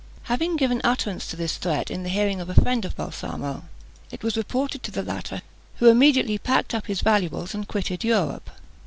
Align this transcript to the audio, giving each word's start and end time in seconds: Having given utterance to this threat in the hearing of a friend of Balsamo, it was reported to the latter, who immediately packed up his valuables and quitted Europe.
Having 0.23 0.55
given 0.55 0.81
utterance 0.83 1.27
to 1.27 1.35
this 1.35 1.57
threat 1.57 1.91
in 1.91 2.01
the 2.01 2.09
hearing 2.09 2.41
of 2.41 2.49
a 2.49 2.55
friend 2.55 2.85
of 2.85 2.95
Balsamo, 2.95 3.65
it 4.09 4.23
was 4.23 4.35
reported 4.35 4.81
to 4.81 4.89
the 4.89 5.03
latter, 5.03 5.43
who 5.75 5.89
immediately 5.91 6.39
packed 6.39 6.73
up 6.73 6.87
his 6.87 7.01
valuables 7.01 7.53
and 7.53 7.67
quitted 7.67 8.03
Europe. 8.03 8.49